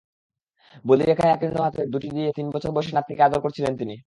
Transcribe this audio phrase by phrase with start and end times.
[0.85, 3.95] বলিরেখায় আকীর্ণ হাত দুটি দিয়ে তিন বছর বয়সী নাতনিকে আদর করছিলেন তিনি।